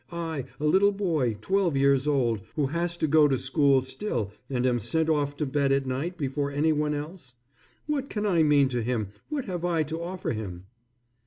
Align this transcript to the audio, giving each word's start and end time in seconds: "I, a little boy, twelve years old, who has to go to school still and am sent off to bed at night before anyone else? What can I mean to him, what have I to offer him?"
"I, 0.11 0.45
a 0.59 0.65
little 0.65 0.91
boy, 0.91 1.37
twelve 1.41 1.77
years 1.77 2.07
old, 2.07 2.39
who 2.55 2.65
has 2.65 2.97
to 2.97 3.07
go 3.07 3.27
to 3.27 3.37
school 3.37 3.83
still 3.83 4.31
and 4.49 4.65
am 4.65 4.79
sent 4.79 5.09
off 5.09 5.37
to 5.37 5.45
bed 5.45 5.71
at 5.71 5.85
night 5.85 6.17
before 6.17 6.49
anyone 6.49 6.95
else? 6.95 7.35
What 7.85 8.09
can 8.09 8.25
I 8.25 8.41
mean 8.41 8.67
to 8.69 8.81
him, 8.81 9.09
what 9.29 9.45
have 9.45 9.63
I 9.63 9.83
to 9.83 10.01
offer 10.01 10.31
him?" 10.31 10.63